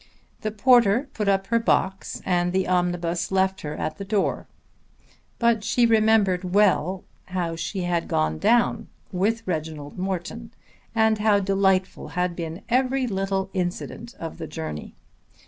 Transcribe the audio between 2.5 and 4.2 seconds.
the omnibus left her at the